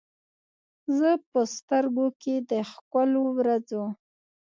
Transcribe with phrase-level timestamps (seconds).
[0.97, 3.83] زه به په سترګو کې، د ښکلو ورځو،